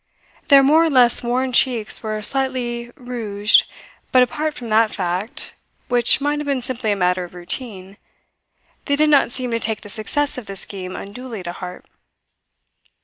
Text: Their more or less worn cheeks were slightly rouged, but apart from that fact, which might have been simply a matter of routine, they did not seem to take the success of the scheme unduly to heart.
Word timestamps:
Their 0.47 0.63
more 0.63 0.83
or 0.85 0.89
less 0.89 1.21
worn 1.21 1.53
cheeks 1.53 2.01
were 2.01 2.19
slightly 2.23 2.89
rouged, 2.95 3.69
but 4.11 4.23
apart 4.23 4.55
from 4.55 4.69
that 4.69 4.89
fact, 4.89 5.53
which 5.89 6.19
might 6.19 6.39
have 6.39 6.47
been 6.47 6.63
simply 6.63 6.91
a 6.93 6.95
matter 6.95 7.23
of 7.23 7.35
routine, 7.35 7.97
they 8.85 8.95
did 8.95 9.11
not 9.11 9.29
seem 9.29 9.51
to 9.51 9.59
take 9.59 9.81
the 9.81 9.89
success 9.89 10.39
of 10.39 10.47
the 10.47 10.55
scheme 10.55 10.95
unduly 10.95 11.43
to 11.43 11.51
heart. 11.51 11.85